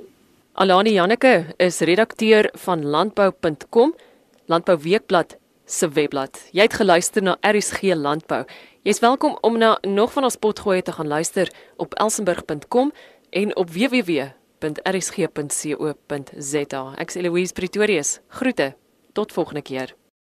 Alani 0.53 0.93
Janneke 0.93 1.45
is 1.57 1.79
redakteur 1.79 2.50
van 2.65 2.85
landbou.com, 2.85 3.95
Landbouweekblad 4.45 5.38
se 5.74 5.89
webblad. 5.89 6.38
Jy 6.53 6.62
het 6.68 6.74
geluister 6.77 7.24
na 7.24 7.38
RSG 7.42 7.82
Landbou. 7.98 8.46
Jy's 8.84 9.00
welkom 9.00 9.38
om 9.42 9.58
na 9.58 9.77
nog 9.82 10.13
van 10.13 10.24
ons 10.24 10.36
potgoeie 10.36 10.82
te 10.82 10.92
gaan 10.92 11.08
luister 11.08 11.51
op 11.77 11.94
elsenburg.com 11.94 12.92
en 13.30 13.56
op 13.56 13.70
www.rsg.co.za. 13.70 14.24
Ek 16.98 17.08
is 17.10 17.15
Eloise 17.15 17.53
Pretorius. 17.53 18.20
Groete. 18.27 18.75
Tot 19.13 19.32
volgende 19.32 19.62
keer. 19.62 20.02